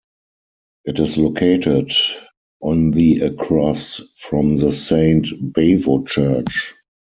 It 0.83 0.97
is 0.97 1.15
located 1.15 1.91
on 2.59 2.89
the 2.89 3.19
across 3.19 4.01
from 4.17 4.57
the 4.57 4.71
Saint 4.71 5.27
Bavochurch. 5.53 6.73